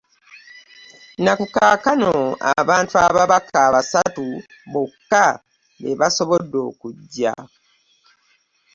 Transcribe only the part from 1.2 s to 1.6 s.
Ne ku